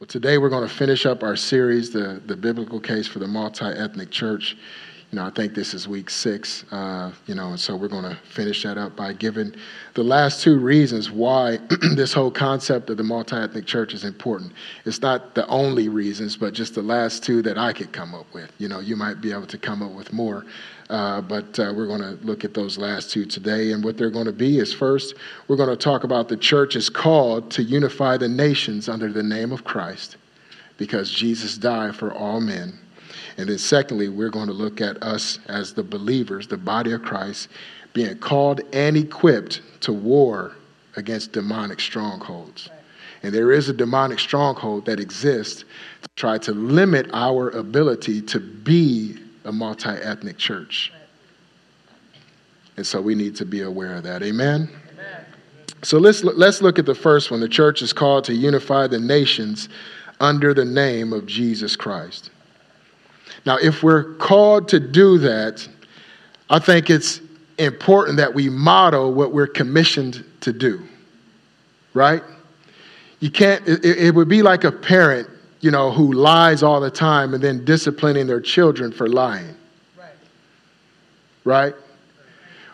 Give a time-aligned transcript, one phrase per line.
[0.00, 3.26] Well, today we're going to finish up our series, the, the biblical case for the
[3.26, 4.56] multi ethnic church.
[5.10, 8.04] You know, I think this is week six, uh, you know, and so we're going
[8.04, 9.54] to finish that up by giving
[9.92, 11.58] the last two reasons why
[11.96, 14.54] this whole concept of the multi ethnic church is important.
[14.86, 18.32] It's not the only reasons, but just the last two that I could come up
[18.32, 18.50] with.
[18.56, 20.46] You know, you might be able to come up with more,
[20.90, 23.70] uh, but uh, we're going to look at those last two today.
[23.70, 25.14] And what they're going to be is first,
[25.46, 29.22] we're going to talk about the church is called to unify the nations under the
[29.22, 30.16] name of Christ
[30.78, 32.76] because Jesus died for all men.
[33.36, 37.02] And then, secondly, we're going to look at us as the believers, the body of
[37.02, 37.48] Christ,
[37.92, 40.56] being called and equipped to war
[40.96, 42.68] against demonic strongholds.
[43.22, 45.64] And there is a demonic stronghold that exists
[46.02, 49.18] to try to limit our ability to be
[49.50, 50.92] a multi ethnic church.
[52.76, 54.22] And so we need to be aware of that.
[54.22, 54.70] Amen?
[54.92, 55.26] Amen?
[55.82, 57.40] So let's, let's look at the first one.
[57.40, 59.68] The church is called to unify the nations
[60.20, 62.30] under the name of Jesus Christ.
[63.44, 65.66] Now, if we're called to do that,
[66.48, 67.20] I think it's
[67.58, 70.80] important that we model what we're commissioned to do,
[71.92, 72.22] right?
[73.18, 75.28] You can't, it, it, would be like a parent,
[75.60, 79.54] you know, who lies all the time and then disciplining their children for lying,
[79.96, 80.14] right?
[81.44, 81.74] right?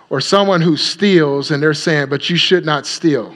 [0.09, 3.35] Or someone who steals and they're saying, but you should not steal.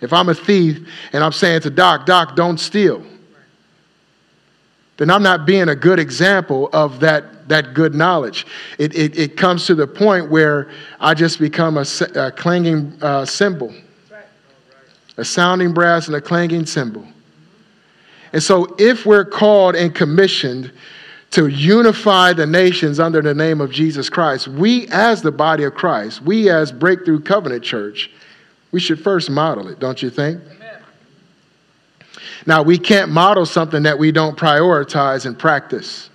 [0.00, 3.04] If I'm a thief and I'm saying to Doc, Doc, don't steal
[4.96, 8.46] then I'm not being a good example of that, that good knowledge.
[8.78, 11.84] It, it, it comes to the point where I just become a,
[12.14, 13.74] a clanging uh, cymbal,
[15.16, 17.06] a sounding brass and a clanging cymbal.
[18.34, 20.72] And so, if we're called and commissioned
[21.30, 25.74] to unify the nations under the name of Jesus Christ, we, as the body of
[25.74, 28.10] Christ, we, as Breakthrough Covenant Church,
[28.72, 30.42] we should first model it, don't you think?
[32.44, 36.10] Now, we can't model something that we don't prioritize and practice.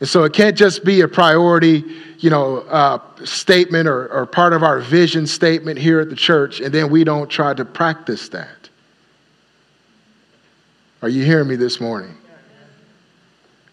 [0.00, 1.84] And so it can't just be a priority,
[2.18, 6.60] you know, uh, statement or, or part of our vision statement here at the church,
[6.60, 8.61] and then we don't try to practice that.
[11.02, 12.16] Are you hearing me this morning?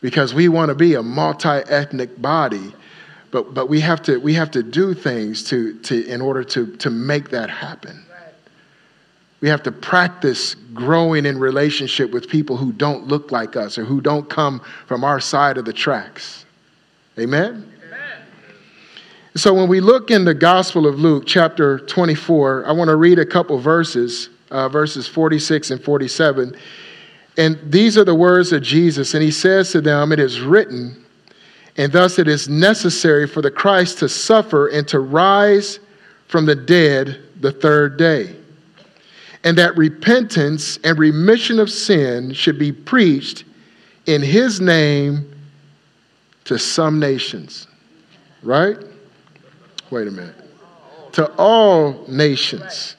[0.01, 2.73] Because we want to be a multi-ethnic body,
[3.31, 6.75] but, but we, have to, we have to do things to, to, in order to,
[6.77, 8.03] to make that happen.
[9.41, 13.85] We have to practice growing in relationship with people who don't look like us or
[13.85, 16.45] who don't come from our side of the tracks.
[17.17, 17.71] Amen?
[17.85, 18.23] Amen?
[19.35, 23.17] So, when we look in the Gospel of Luke, chapter 24, I want to read
[23.17, 26.57] a couple verses, uh, verses 46 and 47.
[27.39, 29.15] And these are the words of Jesus.
[29.15, 31.03] And he says to them, It is written,
[31.77, 35.79] and thus it is necessary for the Christ to suffer and to rise
[36.27, 38.35] from the dead the third day
[39.43, 43.45] and that repentance and remission of sin should be preached
[44.05, 45.31] in his name
[46.45, 47.67] to some nations.
[48.43, 48.77] Right?
[49.91, 50.35] Wait a minute.
[51.13, 52.95] To all nations,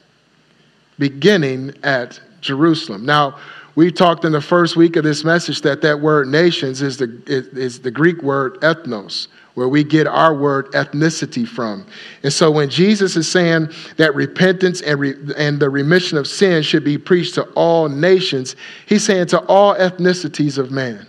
[0.98, 3.04] beginning at Jerusalem.
[3.04, 3.38] Now,
[3.76, 7.22] we talked in the first week of this message that that word nations is the,
[7.26, 11.86] is the Greek word ethnos, where we get our word ethnicity from.
[12.22, 16.62] And so when Jesus is saying that repentance and, re, and the remission of sin
[16.62, 21.06] should be preached to all nations, he's saying to all ethnicities of man.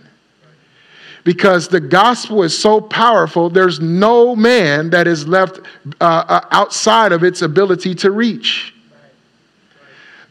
[1.24, 5.60] Because the gospel is so powerful, there's no man that is left
[6.00, 8.74] uh, uh outside of its ability to reach.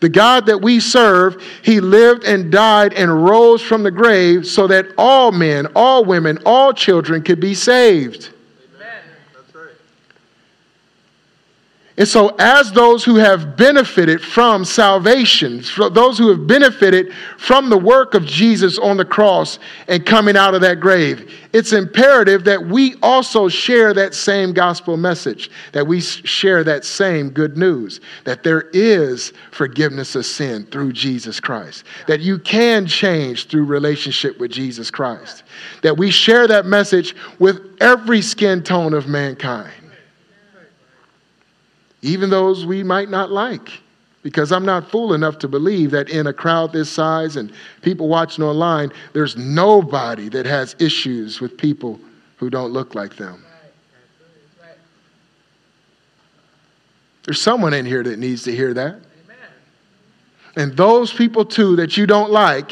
[0.02, 4.68] The God that we serve, he lived and died and rose from the grave so
[4.68, 8.32] that all men, all women, all children could be saved.
[12.02, 17.78] And so, as those who have benefited from salvation, those who have benefited from the
[17.78, 22.66] work of Jesus on the cross and coming out of that grave, it's imperative that
[22.66, 28.42] we also share that same gospel message, that we share that same good news, that
[28.42, 34.50] there is forgiveness of sin through Jesus Christ, that you can change through relationship with
[34.50, 35.44] Jesus Christ,
[35.84, 39.81] that we share that message with every skin tone of mankind
[42.02, 43.82] even those we might not like.
[44.24, 47.52] Because I'm not fool enough to believe that in a crowd this size and
[47.82, 52.00] people watching online, there's nobody that has issues with people
[52.38, 53.44] who don't look like them.
[57.24, 59.00] There's someone in here that needs to hear that.
[60.56, 62.72] And those people, too, that you don't like,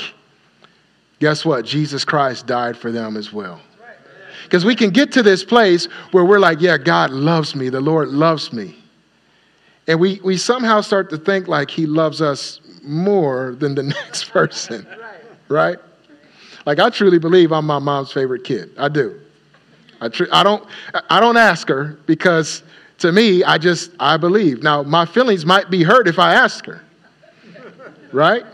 [1.20, 1.66] guess what?
[1.66, 3.62] Jesus Christ died for them as well.
[4.44, 7.80] Because we can get to this place where we're like, yeah, God loves me, the
[7.80, 8.79] Lord loves me.
[9.90, 14.30] And we, we somehow start to think like he loves us more than the next
[14.30, 14.88] person,
[15.48, 15.80] right?
[16.68, 18.70] Like I truly believe I'm my mom's favorite kid.
[18.78, 19.20] I do.
[20.00, 20.66] I, tr- I don't
[21.10, 22.62] I don't ask her because
[23.00, 24.62] to me I just I believe.
[24.62, 26.84] Now my feelings might be hurt if I ask her.
[28.14, 28.46] Right?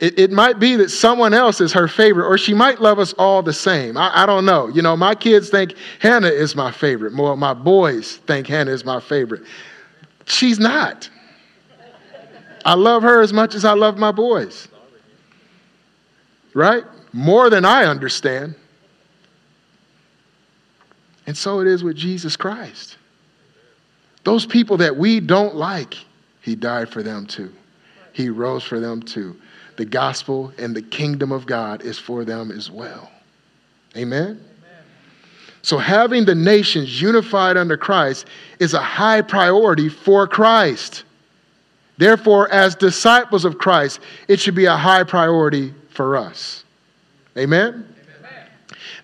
[0.00, 3.12] It, it might be that someone else is her favorite, or she might love us
[3.12, 3.96] all the same.
[3.96, 4.66] I, I don't know.
[4.66, 7.12] You know, my kids think Hannah is my favorite.
[7.12, 9.42] More, my boys think Hannah is my favorite.
[10.26, 11.08] She's not.
[12.64, 14.68] I love her as much as I love my boys.
[16.54, 16.84] Right?
[17.12, 18.54] More than I understand.
[21.26, 22.96] And so it is with Jesus Christ.
[24.24, 25.96] Those people that we don't like,
[26.40, 27.52] He died for them too.
[28.12, 29.36] He rose for them too
[29.76, 33.10] the gospel and the kingdom of God is for them as well.
[33.96, 34.40] Amen?
[35.62, 38.26] So, having the nations unified under Christ
[38.58, 41.04] is a high priority for Christ.
[41.98, 46.64] Therefore, as disciples of Christ, it should be a high priority for us.
[47.38, 47.94] Amen?
[48.18, 48.46] Amen?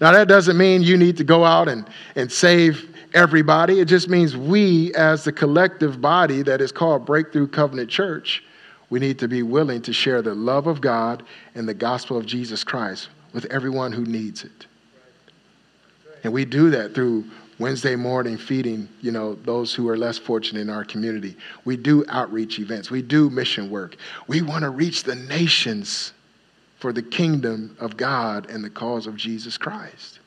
[0.00, 3.80] Now, that doesn't mean you need to go out and, and save everybody.
[3.80, 8.42] It just means we, as the collective body that is called Breakthrough Covenant Church,
[8.90, 11.22] we need to be willing to share the love of God
[11.54, 14.67] and the gospel of Jesus Christ with everyone who needs it.
[16.24, 17.24] And we do that through
[17.58, 21.36] Wednesday morning feeding, you know, those who are less fortunate in our community.
[21.64, 22.90] We do outreach events.
[22.90, 23.96] We do mission work.
[24.28, 26.12] We want to reach the nations
[26.78, 30.20] for the kingdom of God and the cause of Jesus Christ.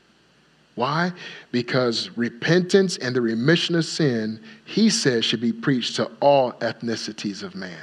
[0.76, 1.14] Why?
[1.52, 7.44] Because repentance and the remission of sin, he says, should be preached to all ethnicities
[7.44, 7.78] of man.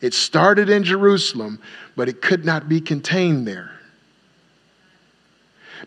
[0.00, 1.60] It started in Jerusalem,
[1.96, 3.77] but it could not be contained there.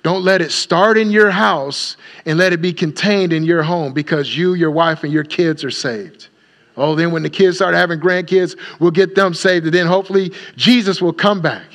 [0.03, 3.93] Don't let it start in your house and let it be contained in your home
[3.93, 6.29] because you, your wife, and your kids are saved.
[6.77, 10.31] Oh, then when the kids start having grandkids, we'll get them saved, and then hopefully
[10.55, 11.67] Jesus will come back.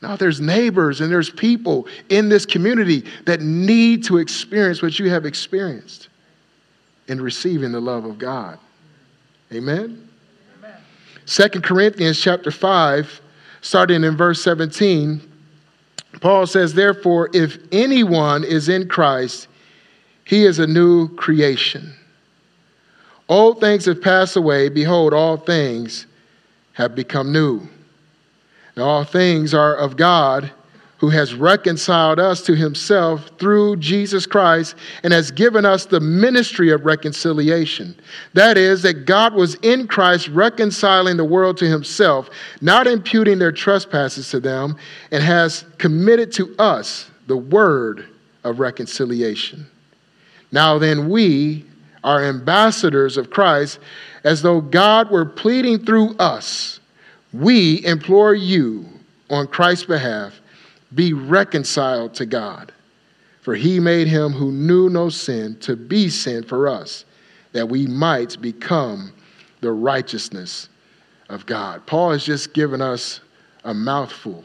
[0.00, 5.10] Now, there's neighbors and there's people in this community that need to experience what you
[5.10, 6.08] have experienced
[7.08, 8.58] in receiving the love of God.
[9.52, 10.08] Amen?
[11.24, 13.20] Second Corinthians chapter 5,
[13.60, 15.20] starting in verse 17,
[16.20, 19.48] Paul says, Therefore, if anyone is in Christ,
[20.24, 21.94] he is a new creation.
[23.28, 24.68] Old things have passed away.
[24.68, 26.06] Behold, all things
[26.72, 27.68] have become new.
[28.76, 30.52] Now, all things are of God
[30.98, 34.74] who has reconciled us to himself through Jesus Christ
[35.04, 37.94] and has given us the ministry of reconciliation.
[38.34, 42.30] That is, that God was in Christ reconciling the world to himself,
[42.60, 44.76] not imputing their trespasses to them,
[45.12, 48.08] and has committed to us the word
[48.42, 49.66] of reconciliation.
[50.50, 51.64] Now then, we
[52.02, 53.78] are ambassadors of Christ,
[54.24, 56.80] as though God were pleading through us.
[57.32, 58.86] We implore you
[59.30, 60.40] on Christ's behalf
[60.94, 62.72] be reconciled to God.
[63.42, 67.04] For he made him who knew no sin to be sin for us,
[67.52, 69.12] that we might become
[69.60, 70.68] the righteousness
[71.28, 71.86] of God.
[71.86, 73.20] Paul has just given us
[73.64, 74.44] a mouthful,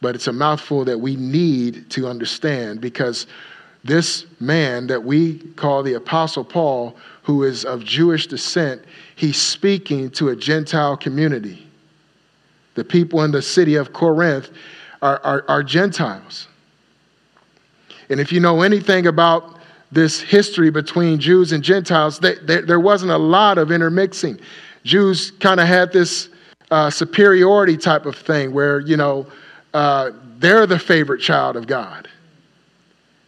[0.00, 3.26] but it's a mouthful that we need to understand because
[3.84, 8.82] this man that we call the Apostle Paul, who is of Jewish descent,
[9.16, 11.66] he's speaking to a Gentile community.
[12.74, 14.50] The people in the city of Corinth
[15.02, 16.48] are, are, are Gentiles.
[18.08, 19.58] And if you know anything about
[19.92, 24.38] this history between Jews and Gentiles, they, they, there wasn't a lot of intermixing.
[24.84, 26.28] Jews kind of had this
[26.70, 29.26] uh, superiority type of thing where, you know,
[29.74, 32.08] uh, they're the favorite child of God.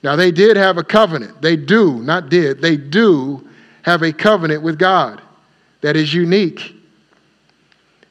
[0.03, 1.41] Now, they did have a covenant.
[1.41, 3.49] They do, not did, they do
[3.83, 5.23] have a covenant with God
[5.81, 6.75] that is unique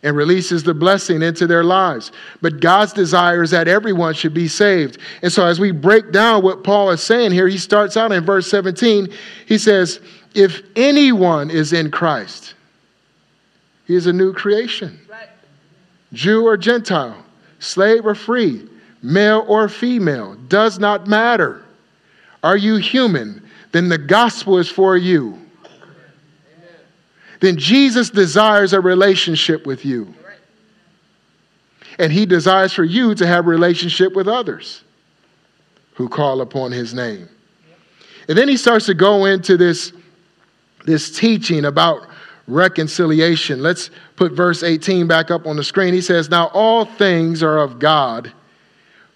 [0.04, 2.12] and releases the blessing into their lives.
[2.42, 4.98] But God's desire is that everyone should be saved.
[5.22, 8.24] And so, as we break down what Paul is saying here, he starts out in
[8.24, 9.10] verse 17.
[9.46, 10.00] He says,
[10.34, 12.56] If anyone is in Christ,
[13.86, 15.00] he is a new creation.
[16.14, 17.24] Jew or Gentile,
[17.60, 18.68] slave or free,
[19.02, 21.64] male or female, does not matter.
[22.44, 23.42] Are you human?
[23.72, 25.41] Then the gospel is for you
[27.42, 30.14] then Jesus desires a relationship with you.
[32.00, 34.84] And he desires for you to have a relationship with others
[35.96, 37.28] who call upon his name.
[38.30, 39.92] And then he starts to go into this,
[40.86, 42.08] this teaching about
[42.48, 43.62] reconciliation.
[43.62, 45.94] Let's put verse 18 back up on the screen.
[45.94, 48.32] He says, Now all things are of God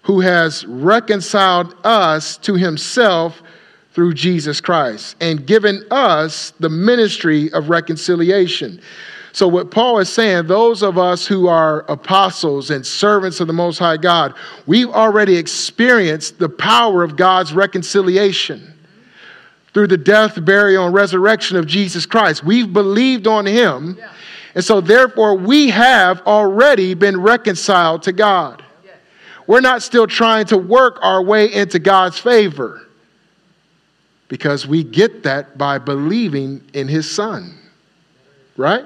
[0.02, 3.42] who has reconciled us to himself
[3.96, 8.78] through Jesus Christ and given us the ministry of reconciliation.
[9.32, 13.54] So, what Paul is saying, those of us who are apostles and servants of the
[13.54, 14.34] Most High God,
[14.66, 18.74] we've already experienced the power of God's reconciliation
[19.72, 22.44] through the death, burial, and resurrection of Jesus Christ.
[22.44, 23.98] We've believed on him.
[24.54, 28.62] And so, therefore, we have already been reconciled to God.
[29.46, 32.85] We're not still trying to work our way into God's favor
[34.28, 37.54] because we get that by believing in his son.
[38.56, 38.84] Right?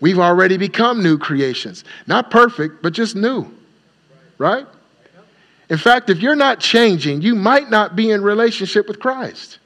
[0.00, 1.84] We've already become new creations.
[2.06, 3.52] Not perfect, but just new.
[4.38, 4.66] Right?
[5.70, 9.58] In fact, if you're not changing, you might not be in relationship with Christ.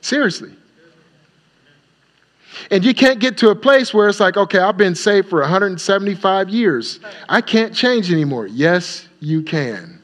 [0.00, 0.52] Seriously.
[2.70, 5.40] And you can't get to a place where it's like, okay, I've been saved for
[5.40, 7.00] 175 years.
[7.28, 8.46] I can't change anymore.
[8.46, 9.99] Yes, you can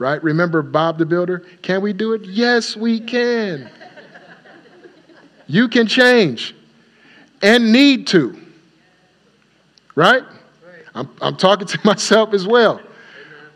[0.00, 0.20] right?
[0.24, 1.44] Remember Bob the Builder?
[1.60, 2.24] Can we do it?
[2.24, 3.70] Yes, we can.
[5.46, 6.54] You can change
[7.42, 8.40] and need to,
[9.94, 10.24] right?
[10.94, 12.80] I'm, I'm talking to myself as well.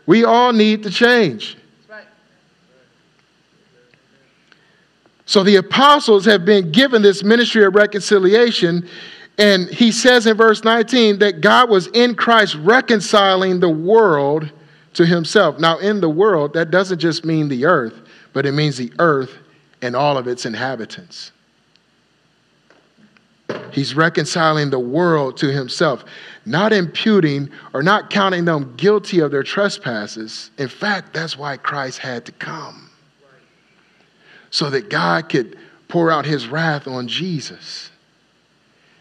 [0.05, 1.57] We all need to change.
[5.25, 8.87] So the apostles have been given this ministry of reconciliation.
[9.39, 14.51] And he says in verse 19 that God was in Christ reconciling the world
[14.95, 15.59] to himself.
[15.59, 17.93] Now, in the world, that doesn't just mean the earth,
[18.33, 19.37] but it means the earth
[19.81, 21.31] and all of its inhabitants.
[23.71, 26.05] He's reconciling the world to himself,
[26.45, 30.49] not imputing or not counting them guilty of their trespasses.
[30.57, 32.89] In fact, that's why Christ had to come,
[34.49, 37.91] so that God could pour out his wrath on Jesus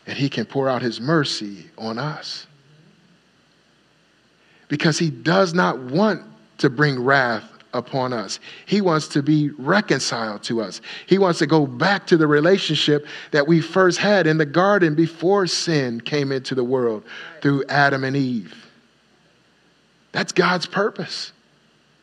[0.06, 2.46] and he can pour out his mercy on us
[4.74, 6.20] because he does not want
[6.58, 8.40] to bring wrath upon us.
[8.66, 10.80] He wants to be reconciled to us.
[11.06, 14.96] He wants to go back to the relationship that we first had in the garden
[14.96, 17.04] before sin came into the world
[17.40, 18.52] through Adam and Eve.
[20.10, 21.30] That's God's purpose.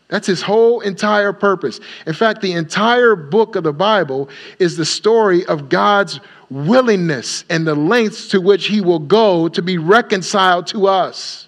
[0.07, 1.81] That's his whole entire purpose.
[2.07, 7.67] In fact, the entire book of the Bible is the story of God's willingness and
[7.67, 11.47] the lengths to which he will go to be reconciled to us.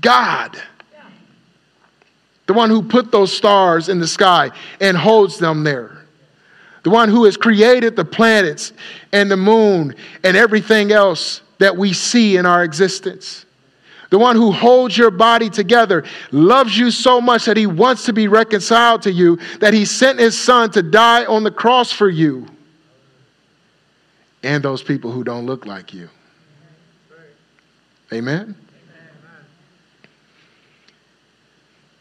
[0.00, 0.60] God.
[2.46, 4.50] The one who put those stars in the sky
[4.80, 5.98] and holds them there.
[6.84, 8.72] The one who has created the planets
[9.12, 13.44] and the moon and everything else that we see in our existence.
[14.10, 18.12] The one who holds your body together, loves you so much that he wants to
[18.12, 22.08] be reconciled to you, that he sent his son to die on the cross for
[22.08, 22.46] you
[24.46, 26.08] and those people who don't look like you.
[28.12, 28.54] Amen?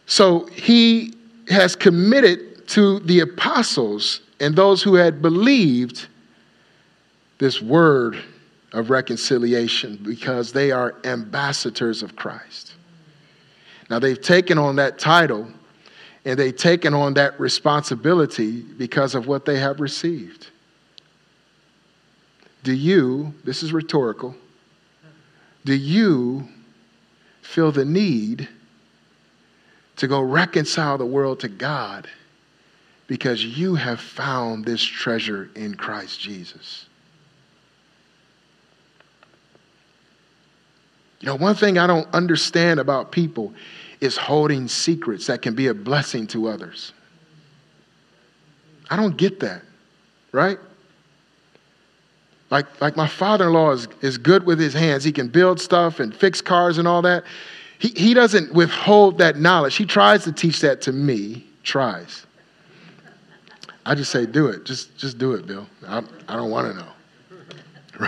[0.06, 1.14] So he
[1.50, 6.08] has committed to the apostles and those who had believed
[7.38, 8.22] this word
[8.74, 12.74] of reconciliation because they are ambassadors of Christ.
[13.90, 15.48] Now they've taken on that title
[16.26, 20.48] and they've taken on that responsibility because of what they have received.
[22.64, 24.36] Do you, this is rhetorical,
[25.66, 26.48] do you
[27.44, 28.50] feel the need
[29.98, 32.10] to go reconcile the world to God
[33.08, 36.88] because you have found this treasure in Christ Jesus.
[41.22, 43.54] You know, one thing I don't understand about people
[44.02, 46.94] is holding secrets that can be a blessing to others.
[48.90, 49.62] I don't get that,
[50.32, 50.60] right?
[52.52, 55.04] Like, like my father in law is, is good with his hands.
[55.04, 57.24] He can build stuff and fix cars and all that.
[57.80, 59.76] He, he doesn't withhold that knowledge.
[59.76, 62.26] He tries to teach that to me, tries.
[63.86, 64.66] I just say, do it.
[64.66, 65.68] Just, just do it, Bill.
[65.88, 66.92] I, I don't want to know.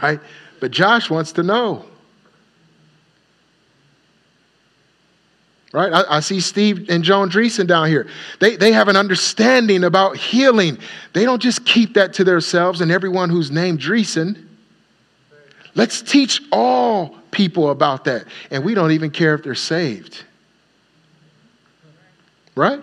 [0.01, 0.19] Right?
[0.59, 1.85] But Josh wants to know.
[5.73, 5.93] Right?
[5.93, 8.07] I, I, see Steve and Joan Dreesen down here.
[8.39, 10.79] They, they have an understanding about healing.
[11.13, 14.46] They don't just keep that to themselves and everyone who's named Dreesen.
[15.77, 18.25] Let's teach all people about that.
[18.49, 20.25] And we don't even care if they're saved.
[22.55, 22.81] Right?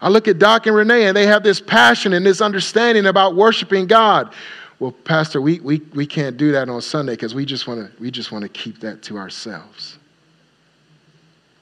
[0.00, 3.36] I look at Doc and Renee, and they have this passion and this understanding about
[3.36, 4.34] worshiping God.
[4.80, 8.02] Well, Pastor, we, we, we can't do that on Sunday because we just want to
[8.02, 9.96] we just want to keep that to ourselves.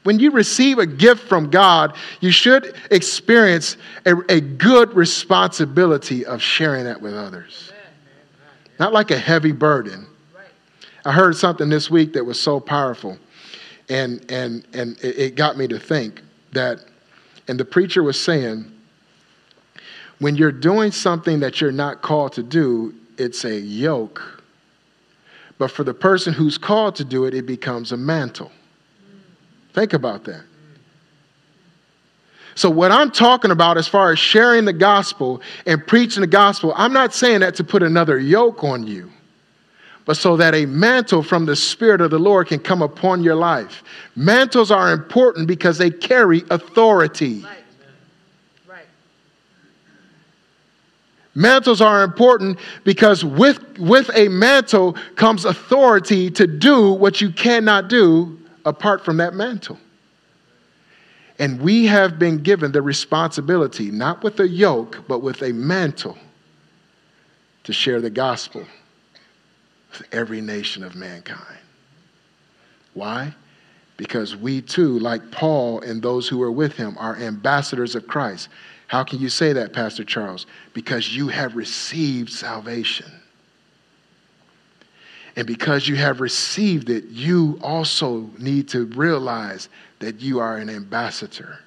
[0.04, 6.40] When you receive a gift from God, you should experience a, a good responsibility of
[6.40, 7.70] sharing that with others.
[8.80, 10.06] Not like a heavy burden,
[11.04, 13.18] I heard something this week that was so powerful,
[13.90, 16.22] and, and, and it got me to think.
[16.52, 16.80] that,
[17.46, 18.72] and the preacher was saying,
[20.18, 24.42] when you're doing something that you're not called to do, it's a yoke.
[25.58, 28.50] But for the person who's called to do it, it becomes a mantle.
[29.75, 30.44] Think about that.
[32.54, 36.73] So, what I'm talking about as far as sharing the gospel and preaching the gospel,
[36.76, 39.11] I'm not saying that to put another yoke on you,
[40.04, 43.37] but so that a mantle from the Spirit of the Lord can come upon your
[43.37, 43.83] life.
[44.16, 47.42] Mantles are important because they carry authority.
[47.42, 47.57] Right.
[48.66, 48.87] Right.
[51.35, 57.88] Mantles are important because with, with a mantle comes authority to do what you cannot
[57.88, 59.78] do apart from that mantle.
[61.40, 66.18] And we have been given the responsibility, not with a yoke, but with a mantle,
[67.64, 68.66] to share the gospel
[69.90, 71.59] with every nation of mankind.
[72.92, 73.35] Why?
[73.97, 78.50] Because we too, like Paul and those who are with him, are ambassadors of Christ.
[78.88, 80.44] How can you say that, Pastor Charles?
[80.75, 83.11] Because you have received salvation.
[85.37, 89.68] And because you have received it, you also need to realize
[90.00, 91.60] that you are an ambassador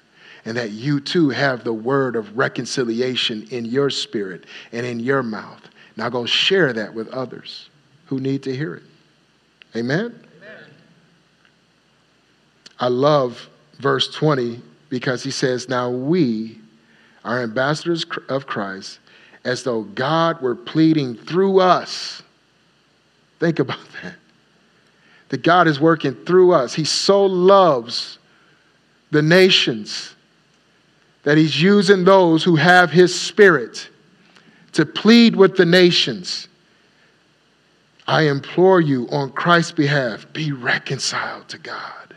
[0.44, 5.22] and that you too have the word of reconciliation in your spirit and in your
[5.22, 5.62] mouth.
[5.96, 7.70] Now go share that with others
[8.06, 8.82] who need to hear it.
[9.74, 10.20] Amen?
[10.42, 10.64] Amen?
[12.78, 16.58] I love verse 20 because he says, Now we
[17.24, 18.98] are ambassadors of Christ
[19.44, 22.22] as though God were pleading through us.
[23.44, 24.14] Think about that.
[25.28, 26.72] That God is working through us.
[26.72, 28.18] He so loves
[29.10, 30.14] the nations,
[31.24, 33.90] that he's using those who have his spirit
[34.72, 36.48] to plead with the nations.
[38.06, 42.14] I implore you on Christ's behalf, be reconciled to God.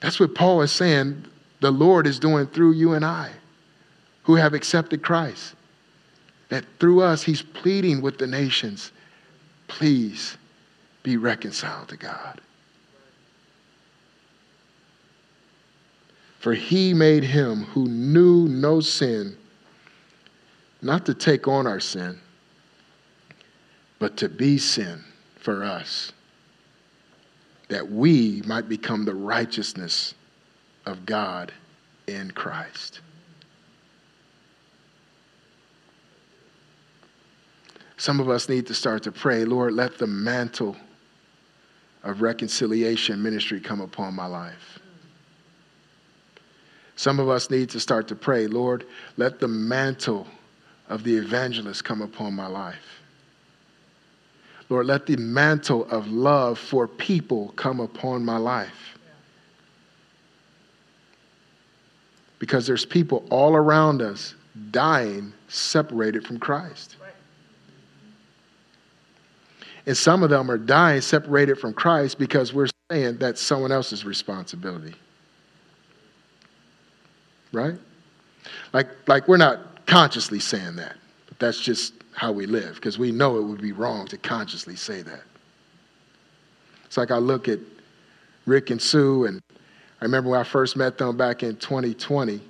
[0.00, 1.24] That's what Paul is saying
[1.60, 3.30] the Lord is doing through you and I
[4.24, 5.55] who have accepted Christ.
[6.48, 8.92] That through us, he's pleading with the nations,
[9.68, 10.36] please
[11.02, 12.40] be reconciled to God.
[16.38, 19.36] For he made him who knew no sin,
[20.80, 22.20] not to take on our sin,
[23.98, 25.02] but to be sin
[25.40, 26.12] for us,
[27.68, 30.14] that we might become the righteousness
[30.84, 31.52] of God
[32.06, 33.00] in Christ.
[37.96, 40.76] Some of us need to start to pray, Lord, let the mantle
[42.02, 44.78] of reconciliation ministry come upon my life.
[46.94, 50.26] Some of us need to start to pray, Lord, let the mantle
[50.88, 53.02] of the evangelist come upon my life.
[54.68, 58.98] Lord, let the mantle of love for people come upon my life.
[62.38, 64.34] Because there's people all around us
[64.70, 66.96] dying separated from Christ.
[69.86, 74.04] And some of them are dying separated from Christ because we're saying that's someone else's
[74.04, 74.94] responsibility
[77.56, 77.78] right?
[78.72, 80.96] Like, like we're not consciously saying that,
[81.28, 84.76] but that's just how we live because we know it would be wrong to consciously
[84.76, 85.22] say that.
[86.84, 87.58] It's like I look at
[88.46, 89.42] Rick and Sue, and
[90.00, 92.40] I remember when I first met them back in 2020,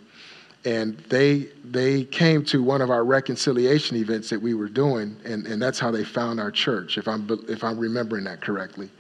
[0.67, 5.47] and they they came to one of our reconciliation events that we were doing, and,
[5.47, 8.91] and that's how they found our church, if I'm if I'm remembering that correctly.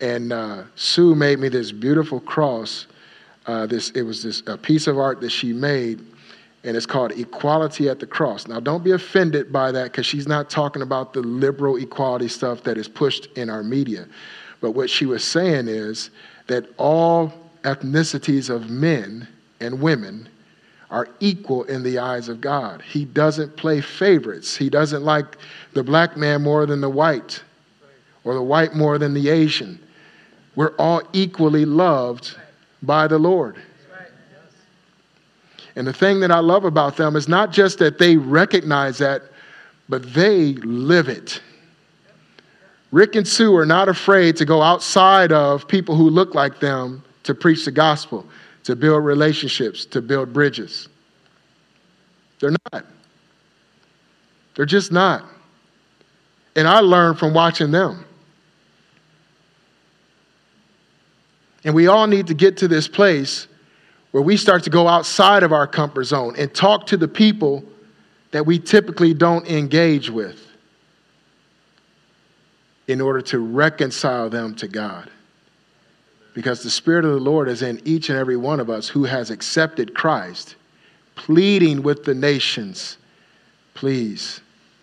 [0.00, 2.86] And uh, Sue made me this beautiful cross
[3.48, 6.04] uh, this it was this a piece of art that she made
[6.64, 10.28] and it's called equality at the cross now don't be offended by that because she's
[10.28, 14.06] not talking about the liberal equality stuff that is pushed in our media
[14.60, 16.10] but what she was saying is
[16.46, 17.32] that all
[17.62, 19.26] ethnicities of men
[19.60, 20.28] and women
[20.90, 25.36] are equal in the eyes of god he doesn't play favorites he doesn't like
[25.74, 27.42] the black man more than the white
[28.24, 29.78] or the white more than the asian
[30.58, 32.36] we're all equally loved
[32.82, 33.62] by the Lord.
[35.76, 39.22] And the thing that I love about them is not just that they recognize that,
[39.88, 41.40] but they live it.
[42.90, 47.04] Rick and Sue are not afraid to go outside of people who look like them
[47.22, 48.26] to preach the gospel,
[48.64, 50.88] to build relationships, to build bridges.
[52.40, 52.84] They're not.
[54.54, 55.24] They're just not.
[56.56, 58.04] And I learned from watching them.
[61.64, 63.46] And we all need to get to this place
[64.10, 67.62] where we start to go outside of our comfort zone and talk to the people
[68.30, 70.44] that we typically don't engage with
[72.86, 75.10] in order to reconcile them to God.
[76.38, 79.02] Because the Spirit of the Lord is in each and every one of us who
[79.02, 80.54] has accepted Christ,
[81.16, 82.96] pleading with the nations,
[83.74, 84.40] please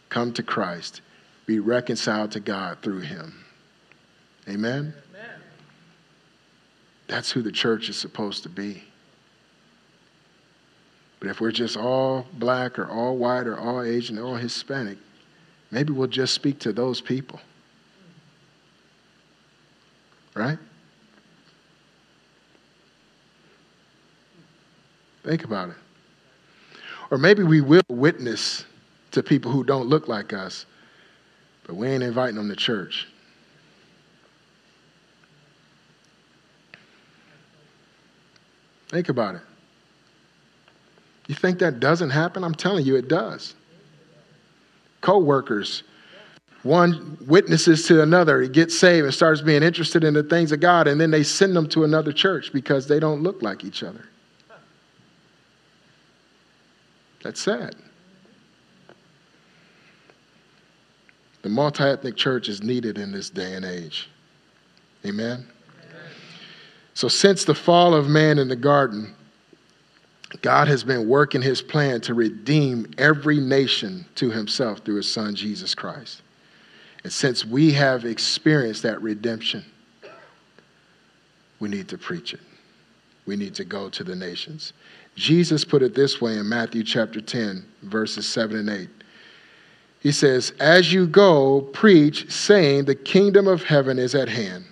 [0.09, 0.99] come to Christ,
[1.45, 3.45] be reconciled to God through him.
[4.49, 4.93] Amen?
[5.13, 5.29] Amen?
[7.07, 8.83] That's who the church is supposed to be.
[11.21, 14.97] But if we're just all black or all white or all Asian or all Hispanic,
[15.71, 17.39] maybe we'll just speak to those people.
[20.35, 20.59] Right?
[25.25, 25.75] Think about it.
[27.09, 28.63] Or maybe we will witness
[29.11, 30.67] to people who don't look like us,
[31.65, 33.07] but we ain't inviting them to church.
[38.89, 39.41] Think about it.
[41.27, 42.43] You think that doesn't happen?
[42.43, 43.55] I'm telling you, it does.
[45.01, 45.81] Co workers,
[46.61, 50.59] one witnesses to another, he gets saved and starts being interested in the things of
[50.59, 53.81] God, and then they send them to another church because they don't look like each
[53.81, 54.05] other.
[57.25, 57.75] That's sad.
[61.41, 64.11] The multi ethnic church is needed in this day and age.
[65.03, 65.31] Amen?
[65.31, 65.47] Amen?
[66.93, 69.15] So, since the fall of man in the garden,
[70.43, 75.33] God has been working his plan to redeem every nation to himself through his son,
[75.33, 76.21] Jesus Christ.
[77.03, 79.65] And since we have experienced that redemption,
[81.59, 82.41] we need to preach it.
[83.25, 84.73] We need to go to the nations.
[85.15, 88.89] Jesus put it this way in Matthew chapter 10, verses 7 and 8.
[90.01, 94.65] He says, As you go, preach, saying, The kingdom of heaven is at hand.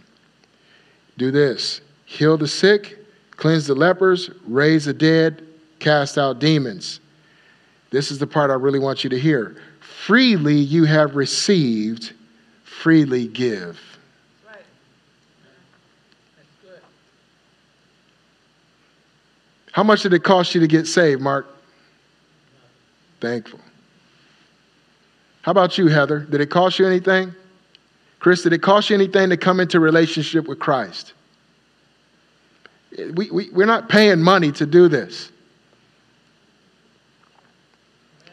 [1.18, 3.00] Do this heal the sick,
[3.32, 5.44] cleanse the lepers, raise the dead,
[5.80, 7.00] cast out demons.
[7.90, 9.56] This is the part I really want you to hear.
[9.80, 12.14] Freely you have received,
[12.64, 13.80] freely give.
[19.74, 21.48] How much did it cost you to get saved, Mark?
[23.20, 23.60] Thankful.
[25.42, 26.20] How about you, Heather?
[26.20, 27.34] Did it cost you anything?
[28.20, 31.14] Chris, did it cost you anything to come into relationship with Christ?
[33.16, 35.32] We, we, we're not paying money to do this.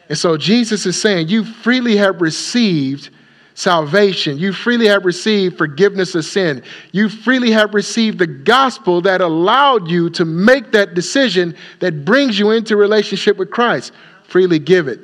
[0.09, 3.09] And so Jesus is saying, You freely have received
[3.53, 4.37] salvation.
[4.37, 6.63] You freely have received forgiveness of sin.
[6.91, 12.39] You freely have received the gospel that allowed you to make that decision that brings
[12.39, 13.93] you into relationship with Christ.
[14.23, 14.99] Freely give it.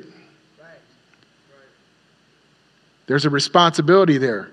[3.06, 4.50] There's a responsibility there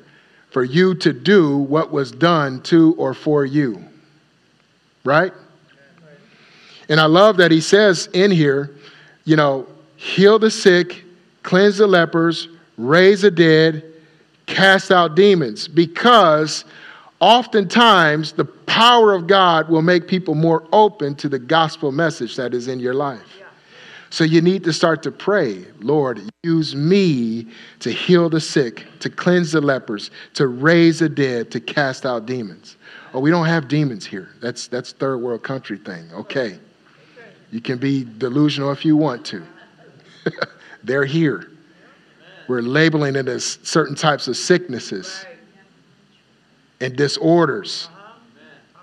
[0.49, 3.83] for you to do what was done to or for you.
[5.03, 5.33] Right?
[6.87, 8.75] And I love that he says in here,
[9.25, 11.03] you know, heal the sick,
[11.43, 13.83] cleanse the lepers, raise the dead,
[14.45, 16.65] cast out demons, because
[17.19, 22.53] oftentimes the power of God will make people more open to the gospel message that
[22.53, 23.21] is in your life.
[24.09, 27.47] So you need to start to pray, Lord, use me
[27.79, 32.25] to heal the sick, to cleanse the lepers, to raise the dead, to cast out
[32.25, 32.77] demons.
[33.13, 34.29] Oh, we don't have demons here.
[34.41, 36.09] That's that's third world country thing.
[36.13, 36.59] Okay.
[37.51, 39.43] You can be delusional if you want to.
[40.83, 41.49] They're here.
[42.47, 45.25] We're labeling it as certain types of sicknesses
[46.79, 47.89] and disorders.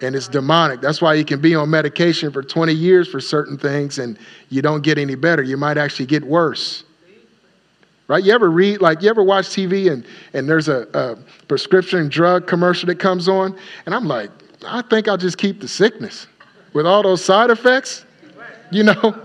[0.00, 0.80] And it's demonic.
[0.80, 4.60] That's why you can be on medication for 20 years for certain things and you
[4.60, 5.42] don't get any better.
[5.42, 6.82] You might actually get worse.
[8.08, 8.24] Right?
[8.24, 12.48] You ever read, like, you ever watch TV and, and there's a, a prescription drug
[12.48, 13.56] commercial that comes on?
[13.86, 14.30] And I'm like,
[14.66, 16.26] I think I'll just keep the sickness
[16.72, 18.04] with all those side effects.
[18.72, 19.22] You know?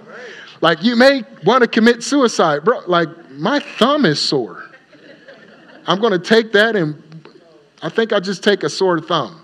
[0.61, 2.81] Like, you may want to commit suicide, bro.
[2.87, 4.63] Like, my thumb is sore.
[5.85, 7.01] I'm going to take that and
[7.81, 9.41] I think I'll just take a sore thumb.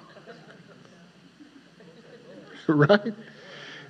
[2.67, 3.13] right?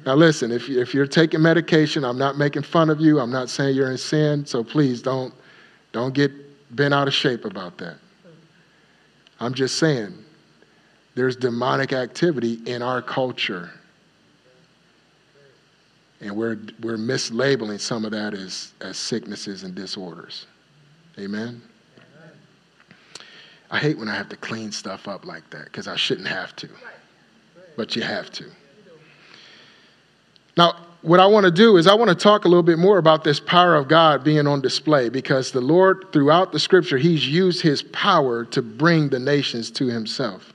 [0.06, 3.20] Now, listen, if, if you're taking medication, I'm not making fun of you.
[3.20, 5.34] I'm not saying you're in sin, so please don't,
[5.94, 6.32] don't get
[6.76, 7.96] bent out of shape about that.
[9.40, 10.14] I'm just saying
[11.16, 13.72] there's demonic activity in our culture.
[16.24, 20.48] And we're, we're mislabeling some of that as, as sicknesses and disorders.
[21.20, 21.62] Amen?
[23.70, 26.56] I hate when I have to clean stuff up like that because I shouldn't have
[26.58, 26.70] to.
[27.76, 28.46] But you have to.
[30.56, 33.00] Now, what I want to do is I want to talk a little bit more
[33.00, 37.28] about this power of God being on display because the Lord, throughout the scripture, He's
[37.28, 40.54] used His power to bring the nations to Himself.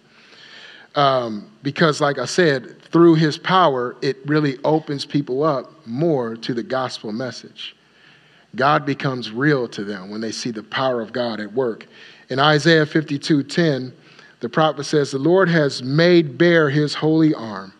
[0.98, 6.52] Um, because, like I said, through his power, it really opens people up more to
[6.52, 7.76] the gospel message.
[8.56, 11.86] God becomes real to them when they see the power of God at work.
[12.30, 13.92] In Isaiah 52 10,
[14.40, 17.72] the prophet says, The Lord has made bare his holy arm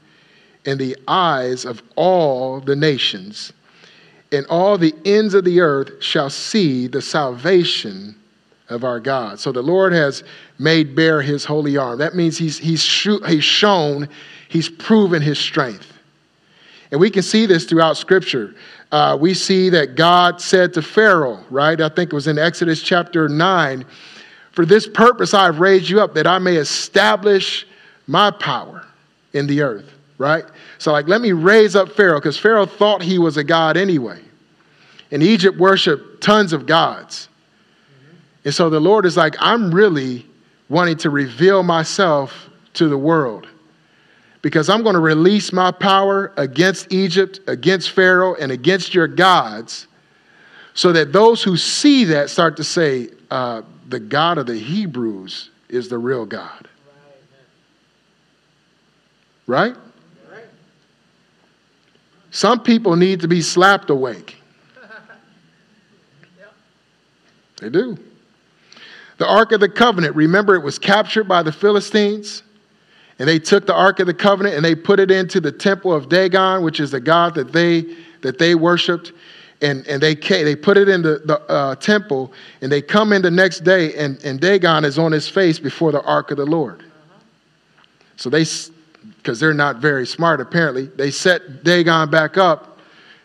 [0.65, 3.53] in the eyes of all the nations,
[4.31, 8.15] and all the ends of the earth shall see the salvation
[8.69, 9.41] of our God.
[9.41, 10.25] So the Lord has
[10.59, 11.99] made bare his holy arm.
[11.99, 12.85] That means he's, he's,
[13.27, 14.09] he's shown,
[14.49, 15.93] he's proven his strength.
[16.91, 18.55] And we can see this throughout Scripture.
[18.91, 21.79] Uh, we see that God said to Pharaoh, right?
[21.81, 23.85] I think it was in Exodus chapter 9
[24.53, 27.67] For this purpose I have raised you up, that I may establish
[28.07, 28.87] my power
[29.35, 30.45] in the earth, right?
[30.79, 34.21] So, like, let me raise up Pharaoh, because Pharaoh thought he was a god anyway.
[35.11, 37.29] And Egypt worshiped tons of gods.
[38.49, 40.25] And so the Lord is like, I'm really
[40.71, 43.47] wanting to reveal myself to the world
[44.41, 49.87] because I'm going to release my power against Egypt, against Pharaoh, and against your gods,
[50.73, 55.51] so that those who see that start to say, uh, the God of the Hebrews
[55.69, 56.69] is the real God.
[59.47, 59.75] Right?
[62.31, 64.37] Some people need to be slapped awake.
[67.61, 67.99] They do.
[69.19, 72.45] The Ark of the Covenant, remember it was captured by the Philistines?
[73.19, 75.93] And they took the Ark of the Covenant and they put it into the temple
[75.93, 79.13] of Dagon, which is the god that they, that they worshiped.
[79.61, 83.13] And, and they, came, they put it in the, the uh, temple, and they come
[83.13, 86.37] in the next day, and, and Dagon is on his face before the Ark of
[86.37, 86.85] the Lord.
[88.15, 88.45] So they,
[89.17, 92.79] because they're not very smart apparently, they set Dagon back up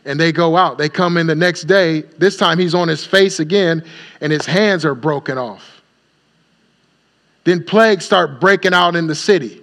[0.05, 0.79] and they go out.
[0.79, 2.01] They come in the next day.
[2.17, 3.85] This time he's on his face again,
[4.19, 5.72] and his hands are broken off.
[7.43, 9.61] Then plagues start breaking out in the city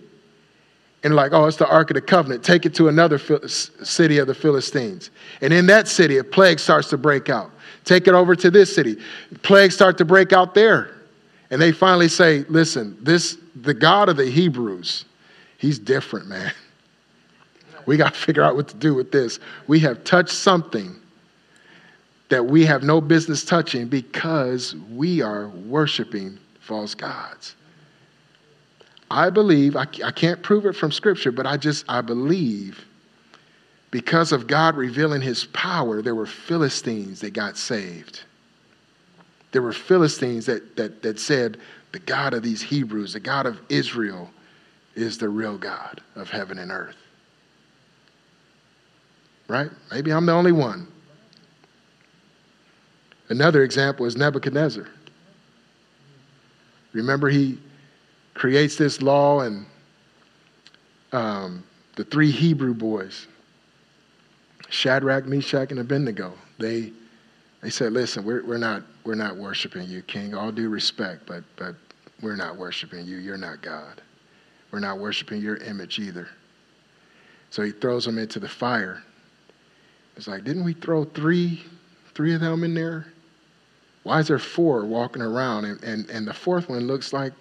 [1.02, 2.44] and like, oh, it's the Ark of the Covenant.
[2.44, 5.10] Take it to another city of the Philistines.
[5.40, 7.50] And in that city, a plague starts to break out.
[7.84, 8.96] Take it over to this city.
[9.42, 10.94] Plagues start to break out there.
[11.50, 15.06] And they finally say, listen, this, the God of the Hebrews,
[15.58, 16.52] he's different, man.
[17.86, 19.40] We got to figure out what to do with this.
[19.66, 20.94] We have touched something
[22.28, 27.56] that we have no business touching because we are worshiping false gods.
[29.10, 32.84] I believe, I, I can't prove it from Scripture, but I just, I believe
[33.90, 38.20] because of God revealing his power, there were Philistines that got saved.
[39.50, 41.58] There were Philistines that, that, that said,
[41.90, 44.30] the God of these Hebrews, the God of Israel,
[44.94, 46.96] is the real God of heaven and earth.
[49.48, 49.70] Right?
[49.90, 50.86] Maybe I'm the only one.
[53.28, 54.86] Another example is Nebuchadnezzar.
[56.92, 57.58] Remember, he
[58.34, 59.66] creates this law, and
[61.12, 61.64] um,
[61.96, 63.26] the three Hebrew boys,
[64.68, 66.92] Shadrach, Meshach, and Abednego, they,
[67.62, 70.34] they said, listen, we're, we're, not, we're not worshiping you, king.
[70.34, 71.74] All due respect, but, but
[72.22, 73.16] we're not worshiping you.
[73.16, 74.00] You're not God.
[74.70, 76.28] We're not worshiping your image either.
[77.50, 79.02] So he throws them into the fire.
[80.16, 81.64] It's like, didn't we throw three,
[82.14, 83.06] three of them in there?
[84.04, 85.64] Why is there four walking around?
[85.64, 87.32] And, and, and the fourth one looks like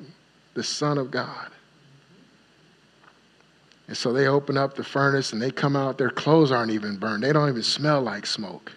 [0.53, 1.49] the Son of God.
[3.87, 5.97] And so they open up the furnace and they come out.
[5.97, 7.23] Their clothes aren't even burned.
[7.23, 8.71] They don't even smell like smoke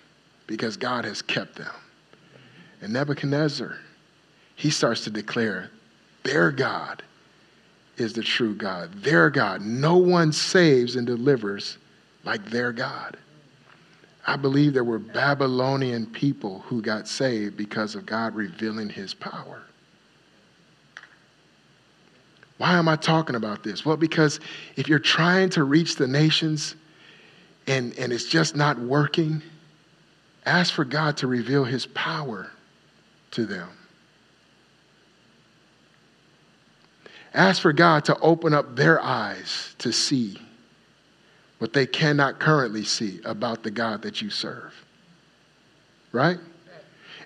[0.47, 1.75] because God has kept them.
[2.81, 3.77] And Nebuchadnezzar,
[4.57, 5.71] he starts to declare
[6.23, 7.03] their God
[7.99, 8.93] is the true God.
[9.03, 9.61] Their God.
[9.61, 11.79] No one saves and delivers
[12.25, 13.17] like their God.
[14.27, 19.63] I believe there were Babylonian people who got saved because of God revealing his power.
[22.63, 23.85] Why am I talking about this?
[23.85, 24.39] Well, because
[24.77, 26.77] if you're trying to reach the nations
[27.67, 29.43] and, and it's just not working,
[30.47, 32.53] ask for God to reveal his power
[33.33, 33.69] to them.
[37.35, 40.39] Ask for God to open up their eyes to see
[41.59, 44.73] what they cannot currently see about the God that you serve.
[46.13, 46.39] Right?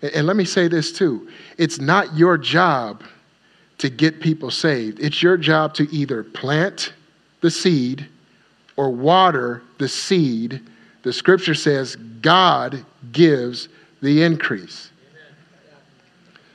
[0.01, 3.03] And, and let me say this too it's not your job
[3.78, 5.00] to get people saved.
[5.00, 6.92] It's your job to either plant
[7.40, 8.06] the seed
[8.76, 10.62] or water the seed.
[11.02, 13.68] The scripture says God gives
[14.02, 14.90] the increase.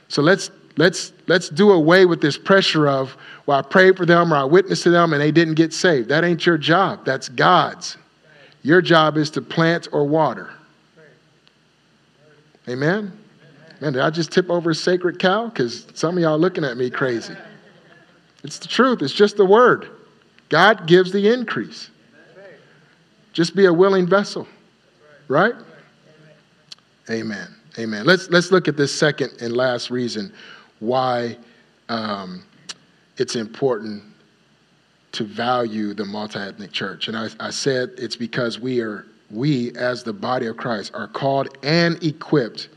[0.08, 4.32] So let's let's let's do away with this pressure of well I prayed for them
[4.32, 6.08] or I witnessed to them and they didn't get saved.
[6.08, 7.04] That ain't your job.
[7.04, 7.96] That's God's.
[8.62, 10.50] Your job is to plant or water.
[12.68, 13.18] Amen.
[13.82, 15.48] Man, did I just tip over a sacred cow?
[15.48, 17.34] Because some of y'all looking at me crazy.
[18.44, 19.90] It's the truth, it's just the word.
[20.50, 21.90] God gives the increase.
[23.32, 24.46] Just be a willing vessel,
[25.26, 25.54] right?
[27.10, 27.48] Amen.
[27.76, 28.06] Amen.
[28.06, 30.32] Let's, let's look at this second and last reason
[30.78, 31.36] why
[31.88, 32.44] um,
[33.16, 34.04] it's important
[35.10, 37.08] to value the multi-ethnic church.
[37.08, 41.08] And I, I said it's because we are we as the body of Christ are
[41.08, 42.68] called and equipped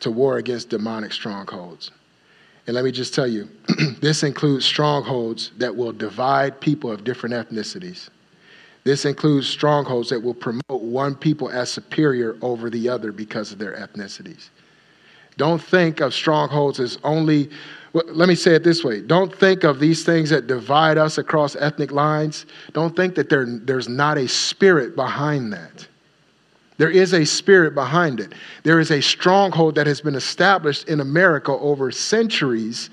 [0.00, 1.90] to war against demonic strongholds.
[2.66, 3.48] And let me just tell you,
[4.00, 8.10] this includes strongholds that will divide people of different ethnicities.
[8.84, 13.58] This includes strongholds that will promote one people as superior over the other because of
[13.58, 14.50] their ethnicities.
[15.38, 17.48] Don't think of strongholds as only,
[17.92, 19.00] well, let me say it this way.
[19.00, 22.44] Don't think of these things that divide us across ethnic lines.
[22.72, 25.86] Don't think that there, there's not a spirit behind that.
[26.78, 28.32] There is a spirit behind it.
[28.62, 32.88] There is a stronghold that has been established in America over centuries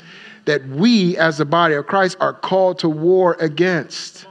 [0.45, 4.25] that we, as the body of Christ, are called to war against.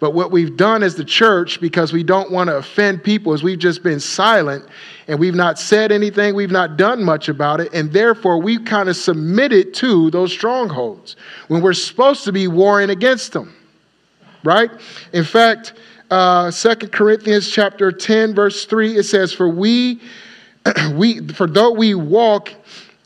[0.00, 3.44] But what we've done as the church, because we don't want to offend people, is
[3.44, 4.66] we've just been silent
[5.06, 8.88] and we've not said anything, we've not done much about it, and therefore we've kind
[8.88, 11.14] of submitted to those strongholds
[11.46, 13.54] when we're supposed to be warring against them.
[14.42, 14.72] Right?
[15.12, 15.74] In fact,
[16.12, 20.02] uh, 2 Corinthians chapter 10, verse 3, it says, For we,
[20.92, 22.52] we, for though we walk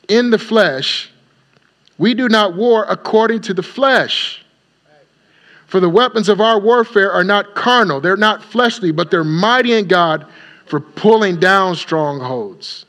[0.08, 1.08] in the flesh,
[1.98, 4.44] we do not war according to the flesh.
[5.68, 9.74] For the weapons of our warfare are not carnal, they're not fleshly, but they're mighty
[9.74, 10.26] in God
[10.64, 12.86] for pulling down strongholds.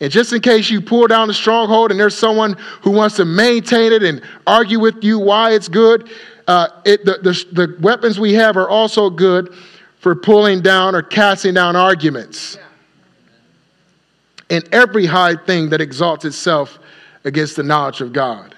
[0.00, 3.24] And just in case you pull down a stronghold and there's someone who wants to
[3.24, 6.10] maintain it and argue with you why it's good,
[6.46, 9.54] uh, it, the, the, the, weapons we have are also good
[9.98, 12.58] for pulling down or casting down arguments.
[14.50, 16.78] And every high thing that exalts itself
[17.24, 18.54] against the knowledge of God.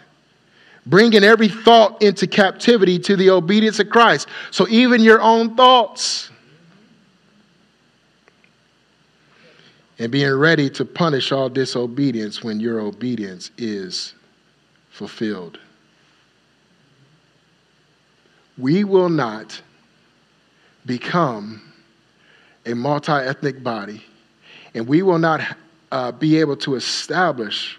[0.86, 4.28] Bringing every thought into captivity to the obedience of Christ.
[4.50, 6.30] So even your own thoughts.
[9.98, 14.14] And being ready to punish all disobedience when your obedience is
[14.90, 15.58] fulfilled
[18.56, 19.60] we will not
[20.86, 21.62] become
[22.66, 24.02] a multi ethnic body,
[24.74, 25.40] and we will not
[25.92, 27.78] uh, be able to establish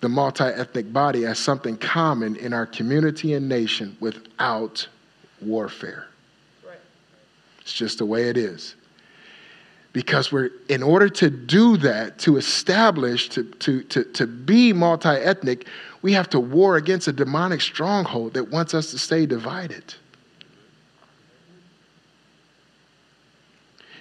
[0.00, 4.86] the multi ethnic body as something common in our community and nation without
[5.40, 6.06] warfare.
[6.66, 6.78] Right.
[7.60, 8.74] It's just the way it is.
[9.92, 15.08] Because we're, in order to do that, to establish, to, to, to, to be multi
[15.08, 15.66] ethnic,
[16.00, 19.94] we have to war against a demonic stronghold that wants us to stay divided.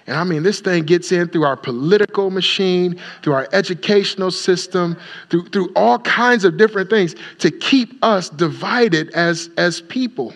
[0.08, 4.98] And I mean, this thing gets in through our political machine, through our educational system,
[5.30, 10.34] through, through all kinds of different things to keep us divided as, as people.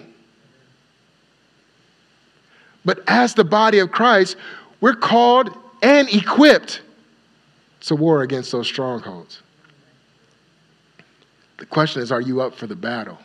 [2.86, 4.38] But as the body of Christ,
[4.82, 5.50] we're called
[5.82, 6.82] and equipped
[7.82, 9.42] to war against those strongholds.
[11.58, 13.18] The question is, are you up for the battle?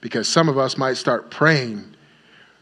[0.00, 1.84] Because some of us might start praying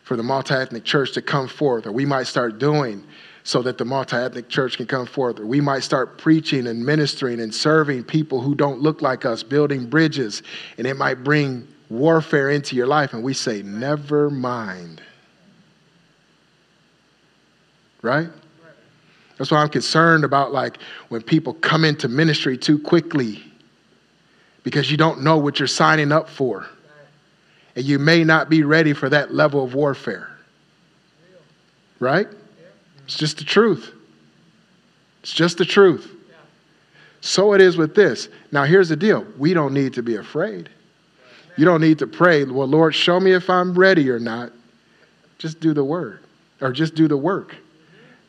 [0.03, 3.05] for the multi ethnic church to come forth, or we might start doing
[3.45, 6.85] so that the multi ethnic church can come forth, or we might start preaching and
[6.85, 10.43] ministering and serving people who don't look like us, building bridges,
[10.79, 13.13] and it might bring warfare into your life.
[13.13, 15.03] And we say, never mind.
[18.03, 18.29] Right?
[19.39, 23.43] That's why I'm concerned about like when people come into ministry too quickly
[24.63, 26.67] because you don't know what you're signing up for.
[27.75, 30.29] And you may not be ready for that level of warfare.
[31.99, 32.29] Right?
[33.05, 33.93] It's just the truth.
[35.23, 36.15] It's just the truth.
[37.21, 38.29] So it is with this.
[38.51, 40.69] Now, here's the deal we don't need to be afraid.
[41.57, 44.53] You don't need to pray, well, Lord, show me if I'm ready or not.
[45.39, 46.21] Just do the word
[46.61, 47.57] or just do the work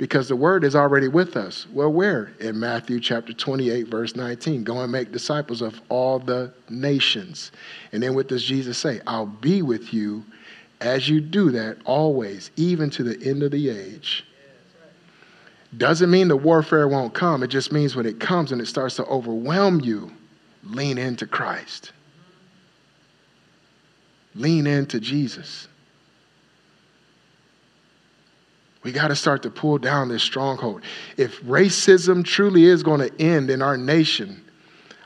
[0.04, 1.66] because the word is already with us.
[1.72, 2.34] Well, where?
[2.42, 4.66] In Matthew chapter 28, verse 19.
[4.66, 7.54] Go and make disciples of all the nations.
[7.94, 9.00] And then what does Jesus say?
[9.08, 10.26] I'll be with you
[10.82, 14.26] as you do that always, even to the end of the age.
[15.78, 17.42] Doesn't mean the warfare won't come.
[17.42, 20.12] It just means when it comes and it starts to overwhelm you,
[20.66, 21.94] lean into Christ.
[24.36, 25.70] Lean into Jesus.
[28.84, 30.82] We got to start to pull down this stronghold.
[31.18, 34.44] If racism truly is going to end in our nation,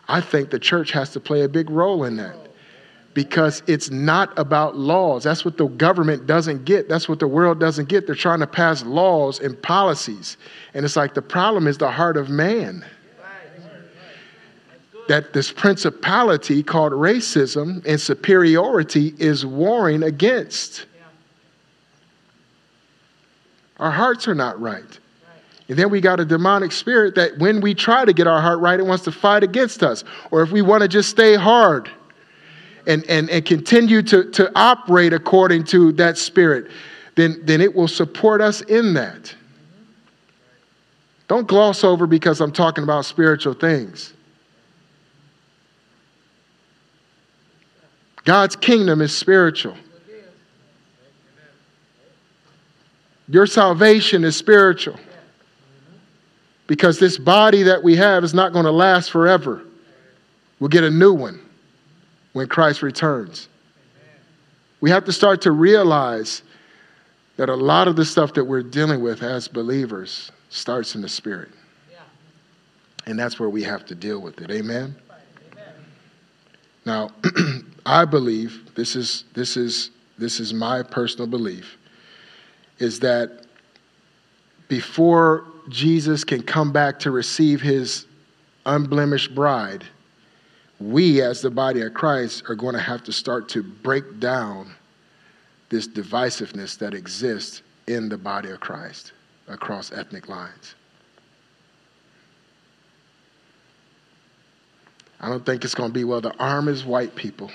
[0.07, 2.35] I think the church has to play a big role in that
[3.13, 5.23] because it's not about laws.
[5.23, 6.87] That's what the government doesn't get.
[6.87, 8.05] That's what the world doesn't get.
[8.05, 10.37] They're trying to pass laws and policies.
[10.75, 12.85] And it's like the problem is the heart of man.
[15.07, 20.85] That this principality called racism and superiority is warring against.
[23.79, 24.99] Our hearts are not right.
[25.69, 28.59] And then we got a demonic spirit that when we try to get our heart
[28.59, 30.03] right, it wants to fight against us.
[30.31, 31.89] Or if we want to just stay hard
[32.85, 36.71] and, and, and continue to, to operate according to that spirit,
[37.15, 39.35] then, then it will support us in that.
[41.27, 44.13] Don't gloss over because I'm talking about spiritual things.
[48.23, 49.75] God's kingdom is spiritual.
[53.27, 54.97] Your salvation is spiritual.
[56.67, 59.63] Because this body that we have is not going to last forever.
[60.59, 61.39] We'll get a new one
[62.33, 63.47] when Christ returns.
[64.81, 66.43] We have to start to realize
[67.37, 71.09] that a lot of the stuff that we're dealing with as believers starts in the
[71.09, 71.49] spirit.
[73.05, 74.51] And that's where we have to deal with it.
[74.51, 74.95] Amen.
[76.85, 77.11] Now,
[77.85, 81.76] I believe this is this is this is my personal belief
[82.79, 83.45] is that
[84.67, 88.05] before Jesus can come back to receive his
[88.65, 89.83] unblemished bride,
[90.79, 94.73] we as the body of Christ are going to have to start to break down
[95.69, 99.13] this divisiveness that exists in the body of Christ
[99.47, 100.75] across ethnic lines.
[105.19, 107.49] I don't think it's going to be, well, the arm is white people.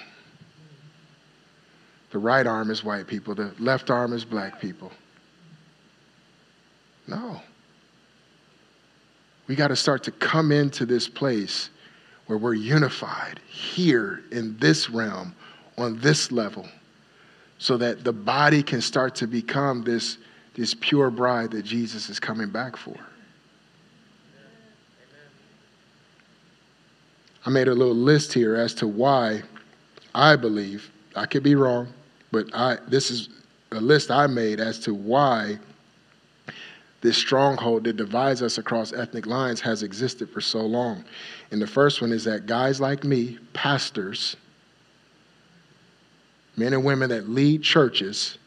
[2.11, 3.35] The right arm is white people.
[3.35, 4.91] The left arm is black people.
[7.07, 7.41] No.
[9.47, 11.71] We got to start to come into this place
[12.27, 15.35] where we're unified here in this realm,
[15.77, 16.69] on this level,
[17.59, 20.19] so that the body can start to become this,
[20.55, 22.97] this pure bride that Jesus is coming back for.
[27.45, 29.43] I made a little list here as to why
[30.15, 31.89] I believe, I could be wrong,
[32.31, 33.29] but I, this is
[33.73, 35.59] a list I made as to why
[37.03, 41.05] this stronghold that divides us across ethnic lines has existed for so long.
[41.51, 44.37] And the first one is that guys like me, pastors,
[46.57, 48.39] men and women that lead churches,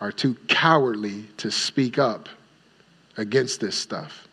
[0.00, 2.28] are too cowardly to speak up
[3.16, 4.26] against this stuff.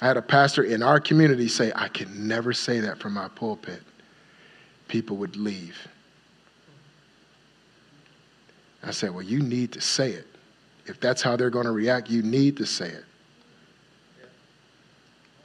[0.00, 3.28] I had a pastor in our community say, I can never say that from my
[3.28, 3.82] pulpit.
[4.88, 5.76] People would leave.
[8.82, 10.29] I said, Well, you need to say it.
[10.90, 13.04] If that's how they're going to react, you need to say it.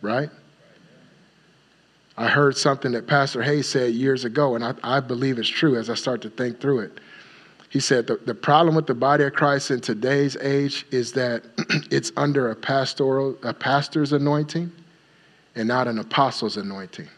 [0.02, 0.30] Right?
[2.18, 5.78] I heard something that Pastor Hayes said years ago, and I, I believe it's true
[5.78, 7.00] as I start to think through it.
[7.70, 11.44] He said the, the problem with the body of Christ in today's age is that
[11.92, 14.72] it's under a pastoral a pastor's anointing
[15.56, 17.10] and not an apostle's anointing.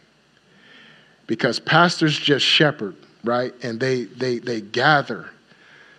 [1.28, 3.54] Because pastors just shepherd, right?
[3.62, 5.30] And they they they gather.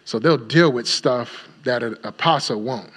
[0.10, 2.90] So they'll deal with stuff that an apostle won't.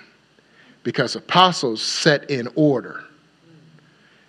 [0.83, 3.05] Because apostles set in order.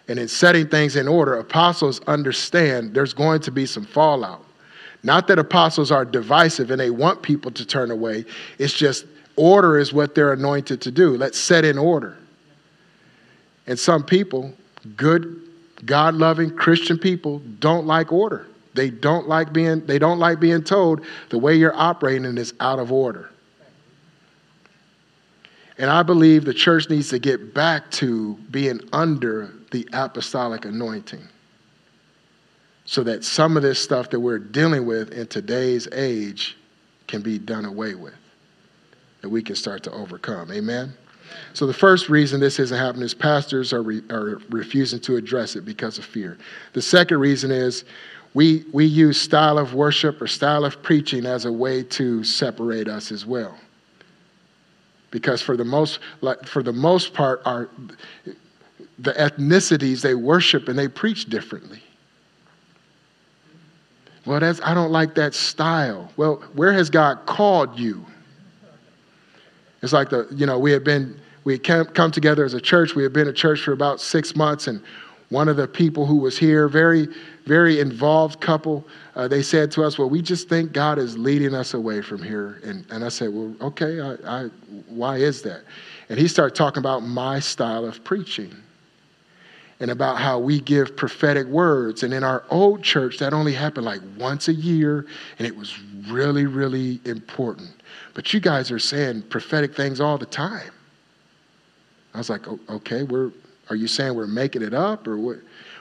[0.10, 4.44] And in setting things in order, apostles understand there's going to be some fallout.
[5.02, 8.26] Not that apostles are divisive and they want people to turn away,
[8.60, 9.06] it's just
[9.38, 11.16] order is what they're anointed to do.
[11.16, 12.18] Let's set in order.
[13.66, 14.52] And some people,
[14.98, 15.42] good,
[15.86, 18.46] God loving Christian people, don't like order.
[18.74, 22.80] They don't like being they don't like being told the way you're operating is out
[22.80, 23.30] of order.
[25.78, 31.28] And I believe the church needs to get back to being under the apostolic anointing
[32.86, 36.58] so that some of this stuff that we're dealing with in today's age
[37.08, 38.16] can be done away with,
[39.22, 40.52] that we can start to overcome.
[40.52, 40.94] Amen?
[41.54, 45.56] So, the first reason this isn't happening is pastors are, re- are refusing to address
[45.56, 46.38] it because of fear.
[46.74, 47.86] The second reason is
[48.34, 52.88] we, we use style of worship or style of preaching as a way to separate
[52.88, 53.58] us as well.
[55.12, 56.00] Because for the most
[56.46, 57.70] for the most part our
[58.98, 61.84] the ethnicities they worship and they preach differently.
[64.26, 66.12] Well that's i don't like that style.
[66.18, 68.04] Well where has god called you?
[69.84, 72.96] It's like the you know we had been we had come together as a church.
[72.96, 74.82] We had been a church for about six months and
[75.30, 77.08] one of the people who was here very
[77.46, 81.54] very involved couple uh, they said to us, Well, we just think God is leading
[81.54, 82.60] us away from here.
[82.64, 84.50] And, and I said, Well, okay, I, I,
[84.88, 85.64] why is that?
[86.10, 88.56] And he started talking about my style of preaching
[89.80, 92.04] and about how we give prophetic words.
[92.04, 95.06] And in our old church, that only happened like once a year,
[95.38, 97.70] and it was really, really important.
[98.14, 100.72] But you guys are saying prophetic things all the time.
[102.14, 103.32] I was like, okay, we're,
[103.70, 105.38] are you saying we're making it up or what?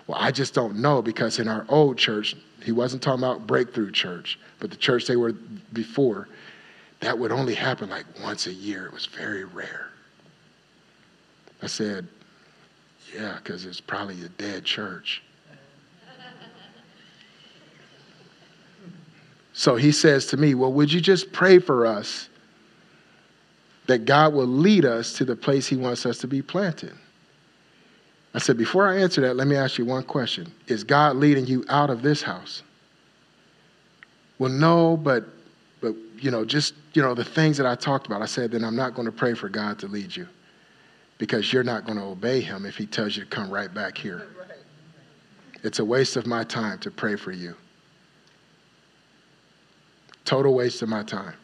[0.06, 3.90] Well, I just don't know because in our old church, he wasn't talking about breakthrough
[3.90, 5.32] church, but the church they were
[5.72, 6.28] before,
[7.00, 8.86] that would only happen like once a year.
[8.86, 9.90] It was very rare.
[11.62, 12.06] I said,
[13.14, 15.22] Yeah, because it's probably a dead church.
[19.52, 22.28] So he says to me, Well, would you just pray for us
[23.86, 26.94] that God will lead us to the place he wants us to be planted?
[28.34, 31.46] I said, Before I answer that, let me ask you one question Is God leading
[31.46, 32.62] you out of this house?
[34.38, 35.26] Well, no, but,
[35.80, 38.64] but you know, just, you know, the things that I talked about, I said, then
[38.64, 40.26] I'm not going to pray for God to lead you
[41.18, 43.96] because you're not going to obey him if he tells you to come right back
[43.96, 44.26] here.
[45.64, 47.54] It's a waste of my time to pray for you.
[50.24, 51.34] Total waste of my time.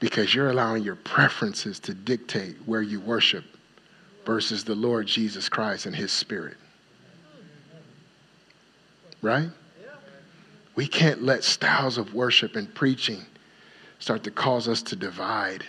[0.00, 3.44] Because you're allowing your preferences to dictate where you worship
[4.24, 6.56] versus the Lord Jesus Christ and his spirit.
[9.20, 9.48] Right?
[10.74, 13.24] We can't let styles of worship and preaching
[13.98, 15.64] start to cause us to divide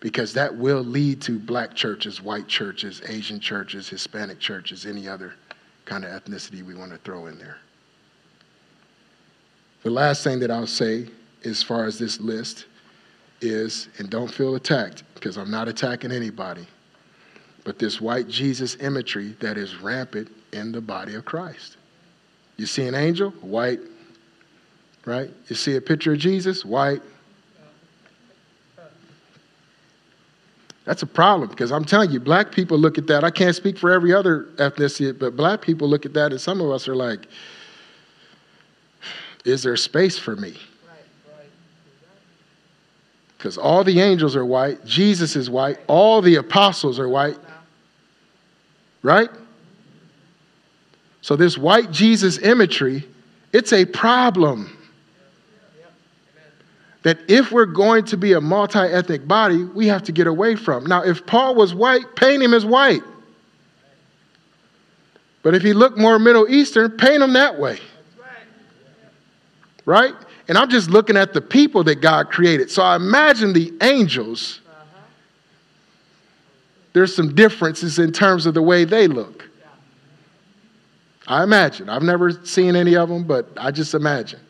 [0.00, 5.34] because that will lead to black churches, white churches, Asian churches, Hispanic churches, any other
[5.84, 7.58] kind of ethnicity we want to throw in there.
[9.82, 11.08] The last thing that I'll say
[11.44, 12.66] as far as this list
[13.40, 16.66] is, and don't feel attacked because I'm not attacking anybody,
[17.68, 21.76] but this white Jesus imagery that is rampant in the body of Christ.
[22.56, 23.80] You see an angel, white,
[25.04, 25.28] right?
[25.48, 27.02] You see a picture of Jesus, white.
[30.86, 33.22] That's a problem because I'm telling you, black people look at that.
[33.22, 36.62] I can't speak for every other ethnicity, but black people look at that, and some
[36.62, 37.26] of us are like,
[39.44, 40.56] is there space for me?
[43.36, 47.36] Because all the angels are white, Jesus is white, all the apostles are white.
[49.08, 49.30] Right?
[51.22, 53.08] So, this white Jesus imagery,
[53.54, 54.76] it's a problem.
[57.04, 60.56] That if we're going to be a multi ethnic body, we have to get away
[60.56, 60.84] from.
[60.84, 63.02] Now, if Paul was white, paint him as white.
[65.42, 67.78] But if he looked more Middle Eastern, paint him that way
[69.88, 70.14] right?
[70.48, 72.70] And I'm just looking at the people that God created.
[72.70, 74.60] So I imagine the angels,
[76.98, 79.48] there's some differences in terms of the way they look.
[81.28, 81.88] I imagine.
[81.88, 84.40] I've never seen any of them, but I just imagine.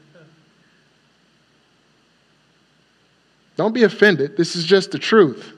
[3.57, 4.39] Don't be offended.
[4.39, 5.53] This is just the truth.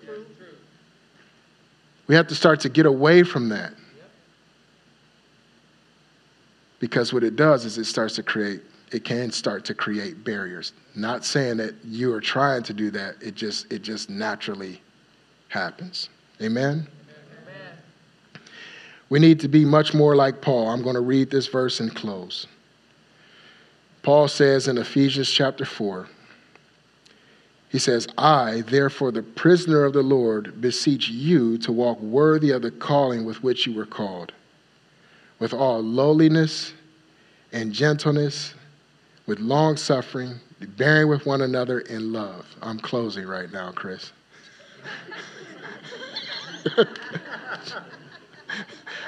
[2.08, 3.72] We have to start to get away from that.
[6.80, 10.72] Because what it does is it starts to create it can start to create barriers.
[10.96, 14.82] Not saying that you are trying to do that, it just it just naturally
[15.50, 16.08] happens.
[16.42, 16.86] Amen.
[17.42, 17.78] Amen.
[19.08, 20.68] We need to be much more like Paul.
[20.68, 22.46] I'm going to read this verse and close.
[24.02, 26.08] Paul says in Ephesians chapter 4,
[27.68, 32.62] he says, I, therefore, the prisoner of the Lord, beseech you to walk worthy of
[32.62, 34.32] the calling with which you were called,
[35.38, 36.72] with all lowliness
[37.52, 38.54] and gentleness
[39.30, 40.40] with long suffering,
[40.76, 42.44] bearing with one another in love.
[42.62, 44.10] I'm closing right now, Chris.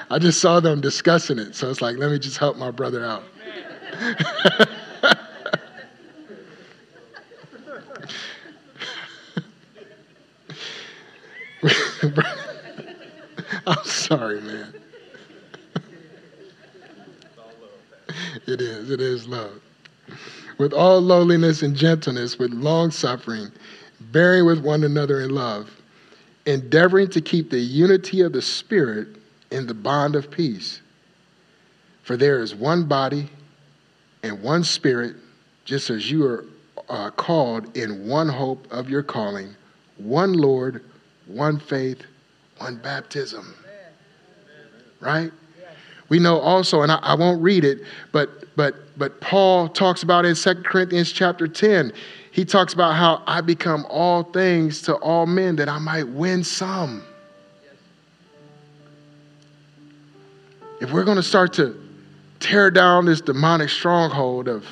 [0.09, 3.05] I just saw them discussing it, so it's like, let me just help my brother
[3.05, 3.23] out.
[13.65, 14.73] I'm sorry, man.
[18.45, 19.61] it is, it is love
[20.57, 23.51] with all lowliness and gentleness, with long suffering,
[23.99, 25.81] bearing with one another in love,
[26.45, 29.07] endeavoring to keep the unity of the Spirit
[29.51, 30.81] in the bond of peace.
[32.03, 33.29] For there is one body
[34.23, 35.15] and one Spirit,
[35.65, 36.45] just as you are
[36.89, 39.55] uh, called in one hope of your calling,
[39.97, 40.83] one Lord,
[41.27, 42.01] one faith,
[42.57, 43.55] one baptism.
[44.99, 45.31] Right?
[46.09, 47.79] We know also, and I, I won't read it,
[48.11, 51.91] but but but Paul talks about in 2 Corinthians chapter 10.
[52.33, 56.43] He talks about how I become all things to all men that I might win
[56.43, 57.03] some.
[60.81, 61.79] If we're going to start to
[62.39, 64.65] tear down this demonic stronghold of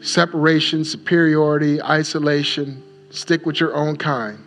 [0.00, 2.80] separation, superiority, isolation,
[3.10, 4.38] stick with your own kind,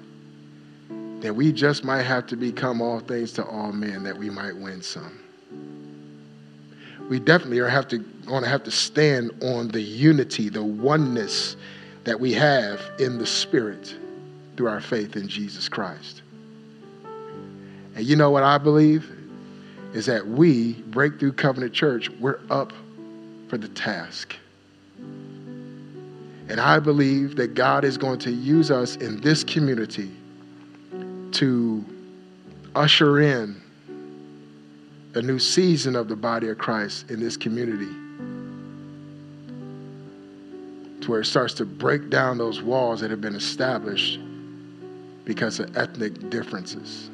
[1.21, 4.55] then we just might have to become all things to all men that we might
[4.55, 5.20] win some
[7.11, 11.57] we definitely are have to going to have to stand on the unity, the oneness
[12.05, 13.93] that we have in the Spirit
[14.55, 16.21] through our faith in Jesus Christ.
[17.03, 19.11] And you know what I believe
[19.93, 22.71] is that we, Breakthrough Covenant Church, we're up
[23.49, 24.33] for the task.
[24.97, 30.09] And I believe that God is going to use us in this community
[31.33, 31.83] to
[32.73, 33.61] usher in
[35.13, 37.91] a new season of the body of Christ in this community.
[41.01, 44.19] To where it starts to break down those walls that have been established
[45.25, 47.09] because of ethnic differences.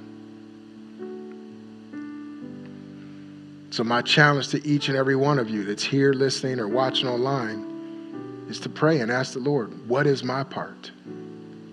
[3.72, 7.08] So, my challenge to each and every one of you that's here listening or watching
[7.08, 10.91] online is to pray and ask the Lord, what is my part?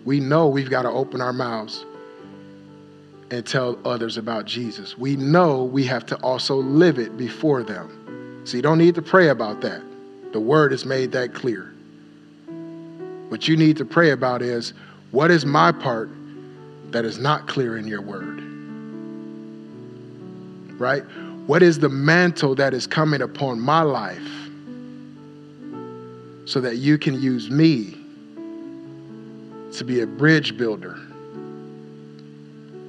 [0.05, 1.85] We know we've got to open our mouths
[3.35, 4.97] and tell others about Jesus.
[4.97, 8.43] We know we have to also live it before them.
[8.45, 9.83] So, you don't need to pray about that.
[10.33, 11.73] The word has made that clear.
[13.29, 14.73] What you need to pray about is
[15.11, 16.11] what is my part
[16.93, 18.41] that is not clear in your word?
[20.79, 21.03] Right?
[21.47, 24.23] What is the mantle that is coming upon my life
[26.45, 27.97] so that you can use me
[29.73, 31.01] to be a bridge builder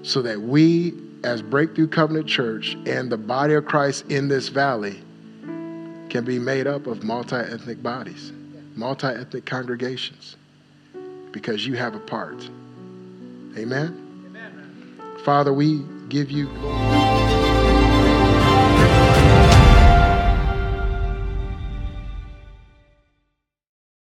[0.06, 0.94] so that we,
[1.24, 5.02] as Breakthrough Covenant Church and the body of Christ in this valley,
[6.10, 8.32] can be made up of multi ethnic bodies,
[8.76, 10.38] multi ethnic congregations,
[11.32, 12.48] because you have a part.
[13.58, 14.26] Amen?
[14.28, 15.02] Amen.
[15.24, 17.45] Father, we give you glory.